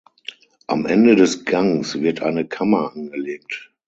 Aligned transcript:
Am 0.65 0.87
Ende 0.87 1.15
des 1.15 1.45
Gangs 1.45 1.93
wird 2.01 2.23
eine 2.23 2.47
Kammer 2.47 2.91
angelegt. 2.95 3.71